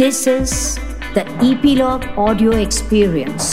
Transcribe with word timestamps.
This 0.00 0.26
is 0.26 0.52
the 1.14 1.22
Epilogue 1.46 2.04
Audio 2.16 2.52
Experience. 2.58 3.48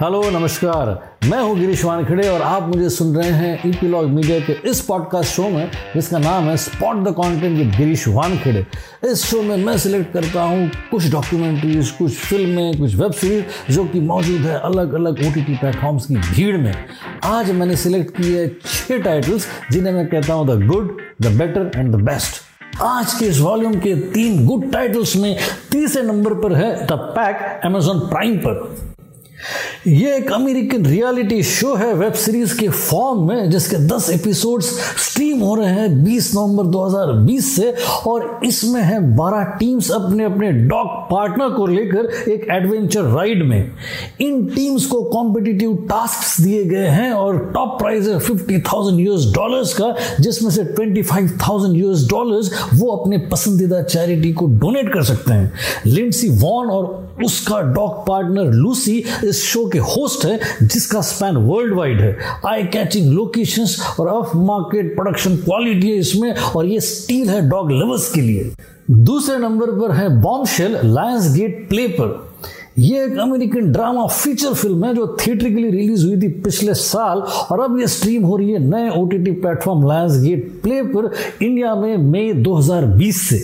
Hello 0.00 0.20
नमस्कार। 0.30 0.88
मैं 1.30 1.40
हूँ 1.40 1.58
गिरीश 1.58 1.84
वानखेड़े 1.84 2.28
और 2.28 2.42
आप 2.42 2.68
मुझे 2.68 2.88
सुन 2.90 3.14
रहे 3.16 3.30
हैं 3.30 3.68
ईपीलॉग 3.68 4.06
मीडिया 4.10 4.38
के 4.46 4.52
इस 4.70 4.80
पॉडकास्ट 4.86 5.34
शो 5.34 5.48
में, 5.48 5.70
जिसका 5.94 6.18
नाम 6.18 6.44
है 6.44 6.56
spot 6.56 7.02
the 7.04 7.12
content 7.18 7.58
with 7.58 7.74
Girish 7.76 8.06
Wankhede. 8.08 8.64
इस 9.10 9.24
शो 9.24 9.42
में 9.42 9.56
मैं 9.64 9.76
सिलेक्ट 9.78 10.12
करता 10.12 10.42
हूँ 10.42 10.70
कुछ 10.90 11.10
डॉक्यूमेंट्रीज 11.12 11.90
कुछ 11.98 12.16
फ़िल्में 12.18 12.78
कुछ 12.78 12.94
वेब 12.94 13.12
सीरीज़ 13.12 13.72
जो 13.72 13.84
कि 13.92 14.00
मौजूद 14.12 14.40
है 14.40 14.58
अलग 14.70 14.94
अलग 15.00 15.20
ओ 15.26 15.32
टी 15.34 15.42
प्लेटफॉर्म्स 15.42 16.06
की 16.06 16.14
भीड़ 16.14 16.56
में। 16.56 16.72
आज 17.24 17.50
मैंने 17.50 17.76
सिलेक्ट 17.84 18.16
किए 18.16 18.48
छः 18.64 19.02
टाइटल्स 19.02 19.48
जिन्हें 19.72 19.92
मैं 19.94 20.06
कहता 20.06 20.34
हूँ 20.34 20.46
the 20.46 20.66
good 20.66 20.96
the 21.22 21.36
better 21.38 21.70
and 21.76 21.92
the 21.94 22.00
best 22.00 22.40
आज 22.80 23.14
के 23.14 23.24
इस 23.24 23.40
वॉल्यूम 23.40 23.74
के 23.80 23.94
तीन 24.12 24.46
गुड 24.46 24.70
टाइटल्स 24.72 25.16
में 25.16 25.36
तीसरे 25.72 26.02
नंबर 26.02 26.34
पर 26.34 26.54
है 26.54 26.86
द 26.86 26.92
पैक 26.92 27.60
एमेजॉन 27.66 27.98
प्राइम 27.98 28.36
पर। 28.38 28.91
ये 29.86 30.16
एक 30.16 30.32
अमेरिकन 30.32 30.84
रियलिटी 30.86 31.42
शो 31.42 31.74
है, 31.74 31.94
वेब 31.94 32.12
सीरीज़ 32.12 32.58
के 32.58 32.68
फॉर्म 32.68 33.28
में, 33.28 33.50
जिसके 33.50 33.76
10 33.76 34.10
एपिसोड्स 34.10 34.66
स्ट्रीम 34.98 35.40
हो 35.40 35.54
रहे 35.54 35.70
हैं 35.70 36.04
20 36.04 36.30
नवंबर 36.34 36.64
2020 36.64 37.56
से, 37.56 37.74
और 38.06 38.40
इसमें 38.46 38.80
है 38.82 39.00
12 39.16 39.42
टीम्स 39.58 39.90
अपने 39.90 40.24
अपने 40.24 40.52
डॉग 40.52 40.86
पार्टनर 40.86 41.48
को 41.48 41.66
लेकर 41.66 42.30
एक 42.30 42.46
एडवेंचर 42.50 43.02
राइड 43.02 43.42
में। 43.42 43.72
इन 44.20 44.46
टीम्स 44.46 44.86
को 44.86 45.02
कॉम्पिटिटिव 45.02 45.74
टास्क 45.90 46.42
दिए 46.42 46.64
गए 46.64 46.86
हैं, 46.86 47.12
और 47.12 47.38
टॉप 47.54 47.78
प्राइज 47.78 48.08
है 48.08 48.18
फिफ्टी 48.18 48.60
थाउज़ेंड 48.60 49.00
यूएस 49.00 49.26
डॉलर्स 49.34 49.74
का, 49.74 49.94
जिसमें 50.20 50.50
से 50.50 50.64
twenty 50.64 51.02
five 51.02 51.38
thousand 51.48 51.76
US 51.76 52.08
dollars 52.08 52.50
वो 52.74 52.96
अपने 52.96 53.18
पसंदीदा 53.18 53.82
चैरिटी 53.82 54.32
को 54.32 54.46
डोनेट 54.46 54.92
कर 54.94 55.02
सकते 55.02 55.32
हैं। 55.32 55.52
लिंडसी 55.86 56.28
वॉन 56.28 56.70
और 56.70 57.00
उसका 57.24 57.60
डॉग 57.60 58.06
पार्टनर 58.06 58.52
लूसी 58.52 59.04
इस 59.24 59.42
शो 59.44 59.64
के 59.72 59.78
होस्ट 59.78 60.24
है, 60.24 60.38
जिसका 60.62 61.00
स्पैन 61.00 61.36
वर्ल्ड 61.36 61.74
वाइड 61.74 62.00
है। 62.00 62.16
आई 62.46 62.62
कैचिंग 62.62 63.12
लोकेशन 63.12 63.66
और 64.00 64.08
ऑफ़ 64.08 64.36
मार्केट 64.36 64.94
प्रोडक्शन 64.94 65.36
क्वालिटी 65.36 65.90
है 65.90 65.96
इसमें, 65.96 66.34
और 66.34 66.66
ये 66.66 66.80
स्टील 66.80 67.28
है 67.28 67.48
डॉग 67.48 67.70
लवर्स 67.72 68.10
के 68.12 68.20
लिए। 68.20 68.52
दूसरे 68.90 69.36
नंबर 69.38 69.70
पर 69.70 69.94
है 69.94 70.08
बॉम्बशेल 70.22 70.78
लायंस 70.84 71.34
गेट 71.34 71.68
प्ले 71.68 71.86
पर। 71.88 72.31
ये 72.78 73.04
एक 73.04 73.18
अमेरिकन 73.18 73.72
ड्रामा 73.72 74.06
फीचर 74.06 74.52
फ़िल्म 74.54 74.84
है 74.84 74.94
जो 74.94 75.06
थिएट्रिकली 75.20 75.70
रिलीज़ 75.70 76.04
हुई 76.06 76.16
थी 76.20 76.28
पिछले 76.42 76.74
साल 76.74 77.18
और 77.20 77.60
अब 77.60 77.78
ये 77.80 77.86
स्ट्रीम 77.86 78.24
हो 78.24 78.36
रही 78.36 78.52
है 78.52 78.58
नए 78.58 78.88
O 79.00 79.04
T 79.06 79.18
T 79.18 79.30
platform 79.30 79.86
Lionsgate 80.22 80.60
play 80.62 80.82
पर 80.82 81.10
इंडिया 81.42 81.74
में 81.74 81.96
मई 81.96 82.32
2020 82.42 83.20
से। 83.28 83.38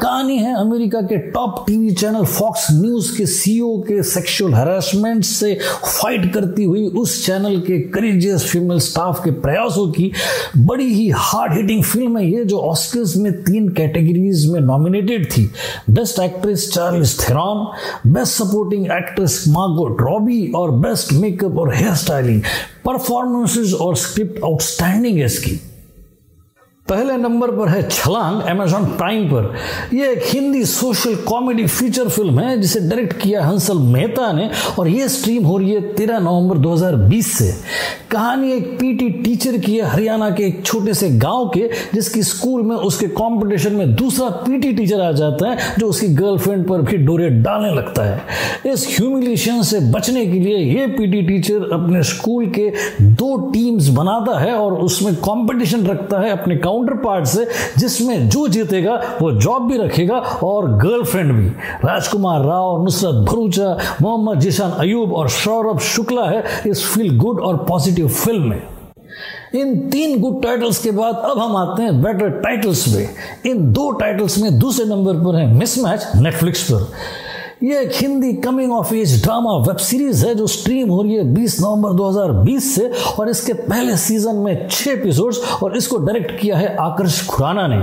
कहानी 0.00 0.36
है 0.38 0.54
अमेरिका 0.56 1.00
के 1.00 1.16
top 1.30 1.64
TV 1.66 1.90
channel 1.90 2.24
Fox 2.24 2.66
News 2.72 3.16
के 3.16 3.26
सीईओ 3.26 3.76
के 3.78 4.02
सेक्सुअल 4.02 4.54
हरासमेंट 4.54 5.24
से 5.24 5.54
फाइट 5.84 6.32
करती 6.34 6.64
हुई 6.64 6.86
उस 6.86 7.26
चैनल 7.26 7.56
के 7.60 7.78
करेजियस 7.90 8.44
फीमेल 8.44 8.78
स्टाफ 8.78 9.24
के 9.24 9.30
प्रयासों 9.30 9.86
की 9.92 10.10
बड़ी 10.58 10.86
ही 10.94 11.08
हार्ड 11.16 11.52
हिटिंग 11.52 11.82
फ़िल्म 11.84 12.18
है 12.18 12.30
ये 12.30 12.44
जो 12.44 12.58
ऑस्कर्स 12.58 13.16
में 13.16 13.32
तीन 13.42 13.68
कैटेगरीज 13.68 14.46
में 14.50 14.60
नॉमिनेटेड 14.60 15.30
थी। 15.32 15.50
Best 15.90 16.20
actress 16.20 16.70
Charlize 16.74 17.18
Theron 17.20 17.66
best 18.12 18.38
supporting 18.60 18.86
actress 18.86 19.44
Margot 19.48 20.00
Robbie 20.00 20.52
और 20.56 20.70
बेस्ट 20.70 21.12
मेकअप 21.12 21.58
और 21.58 21.74
हेयर 21.74 21.94
स्टाइलिंग 21.94 22.42
परफॉर्मेंसेज 22.84 23.74
और 23.74 23.96
स्क्रिप्ट 23.96 24.44
आउटस्टैंडिंग 24.44 25.18
है 25.18 25.24
इसकी। 25.24 25.50
पहले 26.88 27.16
नंबर 27.16 27.50
पर 27.50 27.68
है 27.68 27.88
छलांग 27.88 28.42
एमेजॉन 28.48 28.84
प्राइम 28.84 29.26
पर। 29.26 29.54
यह 29.94 30.06
एक 30.06 30.22
Hindi 30.24 30.64
social 30.64 31.14
comedy 31.14 31.66
feature 31.66 32.08
film 32.08 32.40
है, 32.40 32.60
जिसे 32.60 32.80
डायरेक्ट 32.80 33.20
किया 33.20 33.44
हंसल 33.44 33.78
मेहता 33.78 34.32
ने, 34.32 34.50
और 34.78 34.88
यह 34.88 35.08
स्ट्रीम 35.08 35.44
हो 35.44 35.58
रही 35.58 35.70
है 35.70 35.80
तेरह 35.94 36.18
नवंबर 36.18 36.58
2020 36.58 37.32
से। 37.38 37.54
कहानी 38.10 38.52
एक 38.52 38.78
पीटी 38.80 39.08
टीचर 39.10 39.56
की 39.58 39.76
है, 39.76 39.82
हरियाणा 39.82 40.30
के 40.30 40.42
एक 40.42 40.64
छोटे 40.66 40.94
से 40.94 41.10
गाँव 41.10 41.48
के, 41.48 41.70
जिसकी 41.94 42.22
स्कूल 42.22 42.62
में 42.62 42.76
उसके 42.76 43.06
कंपटीशन 43.06 43.72
में 43.72 43.94
दूसरा 43.94 44.28
पीटी 44.28 44.72
टीचर 44.72 45.00
आ 45.00 45.12
जाता 45.12 45.50
है, 45.50 45.58
जो 45.78 45.86
उसकी 45.86 46.08
गर्लफ्रेंड 46.08 46.68
पर 46.68 46.82
भी 46.82 46.96
डोरे 46.96 47.28
डालने 47.30 47.74
लगता 47.74 48.02
है। 48.02 48.22
इस 48.72 48.96
ह्यूमिलेशन 49.00 49.62
से 49.62 49.80
बचने 49.80 50.26
के 50.26 50.32
लिए 50.32 50.56
यह 50.56 50.86
पीटी 50.86 51.22
टीचर 51.22 51.70
अपने 51.72 52.02
स्कूल 52.02 52.46
के 52.46 52.72
दो 53.02 53.36
टीम्स 53.52 53.88
बनाता 53.88 54.38
है 54.38 54.54
और 54.54 54.74
उसमें 54.74 55.14
कंपटीशन 55.14 55.86
रखता 55.86 56.20
है 56.20 56.30
अपने 56.30 56.56
काउंटर 56.56 56.94
पार्ट 56.94 57.24
से, 57.24 57.46
जिसमें 57.78 58.28
जो 58.28 58.48
जीतेगा, 58.48 59.18
वो 59.22 59.32
जॉब 59.32 59.70
भी 59.72 59.78
रखेगा 59.78 60.18
और 60.42 60.68
गर्लफ्रेंड 60.78 61.32
भी। 61.32 61.46
राजकुमार 61.88 62.44
राव, 62.44 62.82
नुसरत 62.84 63.14
भरूचा, 63.14 63.78
मोहम्मद 64.02 64.40
जिशान 64.40 64.70
अयूब 64.70 65.12
और 65.12 65.28
सौरभ 65.28 65.78
शुक्ला 65.78 66.24
है, 66.24 66.44
इस 66.66 66.86
फील 66.86 67.16
गुड 67.16 67.40
और 67.40 67.56
पॉजिटिव 67.68 67.98
फ़िल्म 68.08 68.48
में। 68.50 68.62
इन 69.54 69.88
तीन 69.90 70.20
गुड 70.20 70.42
टाइटल्स 70.42 70.78
के 70.78 70.90
बाद 70.90 71.14
अब 71.14 71.38
हम 71.38 71.56
आते 71.56 71.82
हैं 71.82 72.02
बेटर 72.02 72.30
टाइटल्स 72.30 72.86
पे। 72.88 73.08
इन 73.50 73.72
दो 73.72 73.90
टाइटल्स 73.90 74.38
में 74.38 74.58
दूसरे 74.58 74.84
नंबर 74.84 75.14
पर 75.14 75.36
है 75.36 75.54
मिसमैच 75.54 76.06
नेटफ्लिक्स 76.16 76.70
पर। 76.70 76.92
ये 77.66 77.80
एक 77.80 77.90
Hindi 77.94 78.32
coming 78.32 78.72
of 78.72 78.94
age 78.94 79.22
drama 79.22 79.50
web 79.50 79.76
series 79.76 80.26
है 80.26 80.34
जो 80.34 80.46
स्ट्रीम 80.46 80.88
हो 80.88 81.02
रही 81.02 81.14
है 81.14 81.24
20 81.34 81.60
नवंबर 81.60 81.92
2020 81.92 82.74
से 82.74 82.92
और 83.18 83.28
इसके 83.28 83.52
पहले 83.52 83.96
सीज़न 83.96 84.36
में 84.36 84.68
छह 84.68 84.90
एपिसोड्स 84.90 85.40
और 85.62 85.76
इसको 85.76 85.98
डायरेक्ट 85.98 86.40
किया 86.40 86.56
है 86.56 86.76
आकर्ष 86.76 87.26
खुराना 87.26 87.66
ने। 87.66 87.76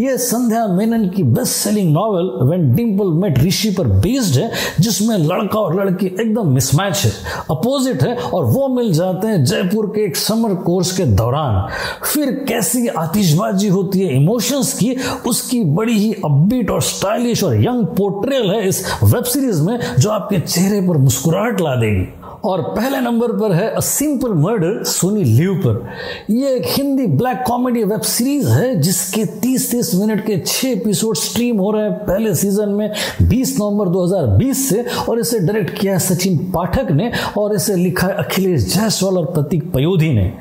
यह 0.00 0.16
संध्या 0.16 0.66
मेनन 0.66 1.08
की 1.08 1.22
best 1.22 1.52
selling 1.52 1.92
novel 1.92 2.30
when 2.50 2.74
Dimple 2.74 3.06
met 3.12 3.38
Rishi 3.38 3.70
पर 3.70 3.86
बेस्ड 3.86 4.38
है, 4.38 4.50
जिसमें 4.80 5.16
लड़का 5.18 5.58
और 5.60 5.80
लड़की 5.80 6.06
एकदम 6.06 6.48
मिसमैच 6.48 7.04
है 7.04 7.10
अपोजिट 7.50 8.02
है, 8.02 8.16
और 8.16 8.44
वो 8.44 8.68
मिल 8.68 8.92
जाते 8.92 9.28
हैं 9.28 9.44
जयपुर 9.44 9.86
के 9.86 10.04
एक 10.04 10.16
समर 10.16 10.54
कोर्स 10.54 10.96
के 10.96 11.04
दौरान। 11.04 11.68
फिर 12.04 12.30
कैसी 12.48 12.86
आतिशबाजी 12.88 13.68
होती 13.68 14.00
है 14.00 14.16
इमोशंस 14.16 14.72
की, 14.72 14.96
उसकी 15.26 15.62
बड़ी 15.64 15.98
ही 15.98 16.12
अपबीट 16.24 16.70
और 16.70 16.82
स्टाइलिश 16.82 17.44
और 17.44 17.56
यंग 17.56 17.84
पोर्ट्रेल 17.86 18.50
है 18.50 18.68
इस 18.68 18.84
वेब 19.02 19.24
सीरीज़ 19.24 19.62
में, 19.62 19.78
जो 19.98 20.10
आपके 20.10 20.40
चेहरे 20.40 20.80
पर 20.80 20.98
मुस्कुराहट 20.98 21.60
ला 21.60 21.74
देगी। 21.76 22.19
और 22.44 22.60
पहले 22.76 23.00
नंबर 23.00 23.32
पर 23.32 23.52
है 23.52 23.68
a 23.70 23.80
simple 23.80 24.32
murder 24.34 24.82
Sony 24.84 25.24
LIV 25.24 25.54
पर। 25.66 25.88
यह 26.30 26.48
एक 26.48 26.62
Hindi 26.66 27.06
black 27.06 27.42
comedy 27.46 27.82
web 27.84 28.00
series 28.00 28.48
है, 28.48 28.74
जिसके 28.80 29.24
30-30 29.40 29.94
मिनट 29.94 30.24
के 30.26 30.38
छह 30.46 30.68
एपिसोड 30.68 31.16
स्ट्रीम 31.16 31.58
हो 31.58 31.70
रहे 31.70 31.82
हैं 31.82 31.94
पहले 32.06 32.34
सीज़न 32.34 32.68
में 32.68 32.92
20 33.22 33.54
नवंबर 33.58 33.88
2020 33.88 34.68
से, 34.68 34.84
और 35.08 35.20
इसे 35.20 35.38
डायरेक्ट 35.38 35.78
किया 35.78 35.92
है 35.92 35.98
सचिन 35.98 36.38
पाठक 36.52 36.90
ने, 36.90 37.10
और 37.38 37.54
इसे 37.54 37.76
लिखा 37.76 38.06
है 38.06 38.14
अखिलेश 38.14 38.74
जायसवाल 38.74 39.18
और 39.18 39.24
प्रतीक 39.24 39.59
पयोधी 39.74 40.08
ने 40.12 40.32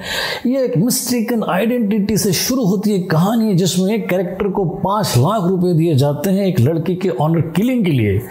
यह 0.45 0.59
एक 0.59 0.77
मिस्टेकन 0.77 1.43
आइडेंटिटी 1.49 2.17
से 2.17 2.33
शुरू 2.33 2.65
होती 2.65 2.91
है 2.91 2.99
कहानी 3.09 3.53
जिसमें 3.53 3.93
एक 3.95 4.07
कैरेक्टर 4.09 4.47
को 4.47 4.65
पाँच 4.83 5.13
लाख 5.17 5.43
रुपए 5.43 5.73
दिए 5.73 5.95
जाते 5.95 6.29
हैं 6.29 6.45
एक 6.47 6.59
लड़की 6.59 6.95
के 6.95 7.09
ऑनर 7.09 7.41
किलिंग 7.55 7.83
के 7.85 7.91
लिए। 7.91 8.21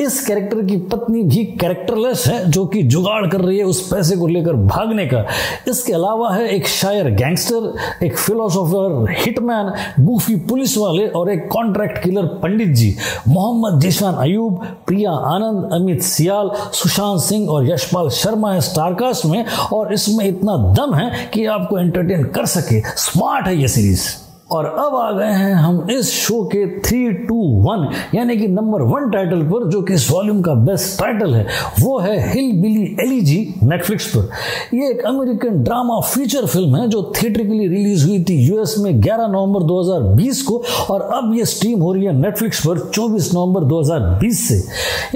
इस 0.00 0.20
कैरेक्टर 0.26 0.62
की 0.66 0.76
पत्नी 0.86 1.22
भी 1.22 1.44
कैरेक्टरलेस 1.60 2.26
है, 2.26 2.50
जो 2.50 2.64
कि 2.66 2.82
जुगाड़ 2.82 3.26
कर 3.26 3.40
रही 3.40 3.58
है 3.58 3.64
उस 3.64 3.80
पैसे 3.88 4.16
को 4.16 4.26
लेकर 4.26 4.52
भागने 4.52 5.06
का। 5.06 5.24
इसके 5.68 5.92
अलावा 5.92 6.32
है 6.34 6.48
एक 6.48 6.66
शायर 6.68 7.10
गैंगस्टर 7.10 8.04
एक 8.04 8.16
फिलोसोफर 8.16 9.14
हिटमैन 9.18 9.72
गुफी 10.00 10.36
पुलिस 10.48 10.76
वाले 10.78 11.06
और 11.08 11.30
एक 11.30 11.48
कॉन्ट्रैक्ट 11.52 12.02
किलर 12.04 12.26
पंडित 12.42 12.68
जी। 12.68 12.94
मोहम्मद 13.28 13.80
जिशान 13.80 14.14
अयूब, 14.14 14.64
प्रिया 14.86 15.10
आनंद, 15.10 15.68
अमित 15.72 16.02
सियाल, 16.02 16.50
सुशांत 16.72 17.20
सिंह 17.20 17.48
और 17.48 17.70
यशपाल 17.70 18.08
शर्मा 18.10 18.52
है 18.52 18.60
स्टारकास्ट 18.60 19.26
में 19.26 19.44
और 19.72 19.92
इसमें 19.92 20.24
इतना 20.36 20.56
दम 20.74 20.94
है 20.94 21.26
कि 21.34 21.46
आपको 21.46 21.78
एंटरटेन 21.78 22.24
कर 22.24 22.46
सके। 22.46 22.80
स्मार्ट 22.96 23.46
है 23.46 23.56
ये 23.56 23.68
सीरीज़ 23.68 24.06
और 24.52 24.64
अब 24.64 24.94
आ 24.96 25.10
गए 25.12 25.32
हैं 25.32 25.54
हम 25.54 25.86
इस 25.90 26.10
शो 26.12 26.42
के 26.44 26.66
थ्री 26.80 27.12
टू 27.12 27.36
वन 27.62 27.88
यानी 28.14 28.36
कि 28.36 28.48
नंबर 28.48 28.82
वन 28.82 29.10
टाइटल 29.10 29.42
पर, 29.42 29.68
जो 29.70 29.80
कि 29.82 29.94
इस 29.94 30.10
वॉल्यूम 30.10 30.42
का 30.42 30.54
बेस्ट 30.54 30.98
टाइटल 31.00 31.34
है, 31.34 31.46
वो 31.80 31.98
है 31.98 32.32
हिल 32.32 32.52
बिली 32.62 32.84
एलिजी 33.00 33.54
नेटफ्लिक्स 33.62 34.06
पर। 34.16 34.28
ये 34.76 34.90
एक 34.90 35.04
अमेरिकन 35.06 35.62
ड्रामा 35.62 35.98
फीचर 36.00 36.46
फ़िल्म 36.46 36.76
है, 36.76 36.88
जो 36.88 37.12
थिएट्रिकली 37.16 37.66
रिलीज़ 37.68 38.06
हुई 38.06 38.22
थी 38.24 38.36
यूएस 38.46 38.74
में 38.78 39.00
11 39.00 39.26
नवंबर 39.26 39.62
2020 39.62 40.42
को, 40.42 40.62
और 40.90 41.00
अब 41.00 41.34
ये 41.34 41.44
स्ट्रीम 41.44 41.80
हो 41.80 41.92
रही 41.92 42.04
है 42.04 42.12
नेटफ्लिक्स 42.12 42.60
पर 42.66 42.78
24 42.90 43.34
नवंबर 43.34 43.64
2020 43.64 44.48
से। 44.48 44.58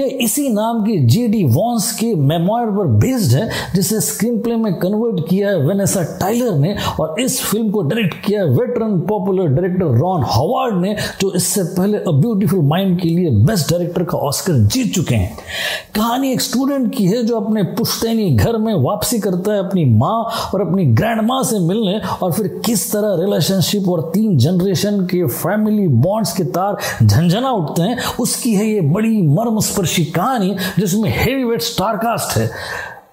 ये 0.03 0.09
इसी 0.09 0.47
नाम 0.49 0.83
की 0.83 0.97
जे 1.05 1.27
डी 1.27 1.43
वॉन्स 1.43 1.91
के 1.91 2.13
मेमोयर 2.15 2.67
पर 2.67 2.87
बेस्ड 2.99 3.37
है, 3.37 3.49
जिसे 3.75 3.99
स्क्रीन 4.01 4.41
प्ले 4.41 4.55
में 4.55 4.73
कन्वर्ट 4.73 5.27
किया 5.29 5.49
है 5.49 5.65
वेनेसा 5.67 6.03
टाइलर 6.19 6.57
ने, 6.57 6.75
और 6.99 7.15
इस 7.19 7.41
फ़िल्म 7.41 7.69
को 7.69 7.81
डायरेक्ट 7.81 8.25
किया 8.25 8.43
है 8.43 8.49
veteran 8.49 8.99
pop 8.99 9.19
popular 9.21 9.47
director 9.47 9.97
Ron 9.99 10.23
Howard 10.25 10.75
ने, 10.75 10.95
जो 11.21 11.31
इससे 11.35 11.63
पहले 11.77 11.97
अ 11.97 12.11
ब्यूटीफुल 12.11 12.59
माइंड 12.65 12.99
के 13.01 13.09
लिए 13.09 13.29
बेस्ट 13.45 13.69
डायरेक्टर 13.71 14.03
का 14.03 14.17
ऑस्कर 14.17 14.53
जीत 14.65 14.93
चुके 14.95 15.15
हैं। 15.15 15.37
कहानी 15.95 16.31
एक 16.31 16.41
स्टूडेंट 16.41 16.93
की 16.95 17.05
है 17.05 17.23
जो 17.23 17.39
अपने 17.39 17.63
पुश्तैनी 17.77 18.29
घर 18.35 18.57
में 18.57 18.73
वापसी 18.83 19.19
करता 19.19 19.53
है 19.53 19.59
अपनी 19.59 19.85
माँ 19.85 20.23
और 20.53 20.61
अपनी 20.61 20.85
ग्रैंड 20.85 21.21
माँ 21.21 21.41
से 21.43 21.59
मिलने 21.59 21.99
और 22.23 22.31
फिर 22.31 22.47
किस 22.65 22.91
तरह 22.91 23.15
रिलेशनशिप 23.21 23.89
और 23.89 24.01
तीन 24.13 24.37
जनरेशन 24.37 24.99
के 25.05 25.25
फैमिली 25.27 25.87
बॉन्ड्स 25.87 26.33
के 26.37 26.43
तार 26.43 26.77
झंझना 27.03 27.51
उठते 27.51 27.81
हैं, 27.81 27.97
उसकी 28.19 28.53
है 28.55 28.67
ये 28.67 28.81
बड़ी 28.81 29.21
मर्मस्पर्शी 29.27 30.05
कहानी, 30.05 30.55
जिसमें 30.79 31.09
हेवी 31.17 31.43
वेट 31.43 31.61
स्टारकास्ट 31.61 32.37
है। 32.37 32.49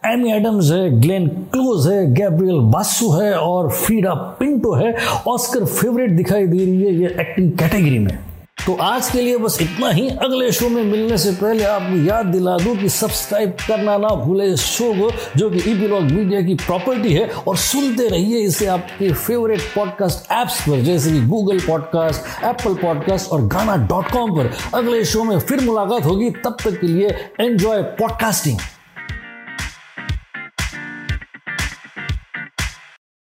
एमी 0.02 0.30
एडम्स 0.32 0.70
है 0.70 1.00
ग्लेन 1.00 1.26
क्लोज 1.52 1.86
है 1.88 2.14
गैब्रियल 2.14 2.58
बासु 2.72 3.10
है 3.10 3.32
और 3.34 3.70
फीडा 3.70 4.12
पिंटो 4.14 4.74
है। 4.74 4.94
ऑस्कर 5.28 5.64
फेवरेट 5.64 6.10
दिखाई 6.10 6.46
दे 6.46 6.58
रही 6.58 6.82
है 6.82 6.94
ये 6.94 7.08
एक्टिंग 7.20 7.50
कैटेगरी 7.52 7.98
में। 7.98 8.18
तो 8.66 8.74
आज 8.74 9.10
के 9.10 9.22
लिए 9.22 9.36
बस 9.38 9.58
इतना 9.62 9.90
ही। 9.90 10.08
अगले 10.08 10.52
शो 10.52 10.68
में 10.68 10.82
मिलने 10.84 11.18
से 11.18 11.32
पहले 11.32 11.64
आपको 11.64 11.96
याद 12.06 12.26
दिला 12.26 12.56
दूँ 12.58 12.76
कि 12.76 12.88
सब्सक्राइब 12.88 13.56
करना 13.68 13.96
ना 13.98 14.08
भूले 14.14 14.46
इस 14.46 14.60
शो 14.60 14.92
को, 14.92 15.10
जो 15.36 15.50
कि 15.50 15.58
ईपीलॉग 15.58 16.02
मीडिया 16.02 16.40
की 16.42 16.54
प्रॉपर्टी 16.54 17.12
है 17.12 17.28
और 17.28 17.56
सुनते 17.56 18.08
रहिए 18.08 18.40
इसे 18.46 18.66
आपके 18.66 19.12
फेवरेट 19.12 19.60
पॉडकास्ट 19.74 20.32
ऐप्स 20.32 20.60
पर, 20.62 20.80
जैसे 20.80 21.12
कि 21.12 21.20
गूगल 21.26 21.60
पॉडकास्ट 21.60 22.44
एप्पल 22.44 22.74
पॉडकास्ट 22.74 23.30
और 23.30 23.46
गाना 23.46 23.76
डॉट 23.86 24.10
कॉम 24.12 24.36
पर। 24.38 24.50
अगले 24.74 25.04
शो 25.04 25.24
में 25.24 25.38
फिर 25.38 25.60
मुलाकात 25.60 26.04
होगी। 26.04 26.30
तब 26.30 26.56
तक 26.64 26.80
के 26.80 26.86
लिए 26.86 27.08
एंजॉय 27.40 27.82
पॉडकास्टिंग 28.00 28.58